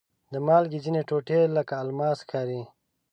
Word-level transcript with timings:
د 0.33 0.35
مالګې 0.47 0.79
ځینې 0.85 1.01
ټوټې 1.09 1.39
لکه 1.57 1.73
الماس 1.83 2.19
ښکاري. 2.25 2.61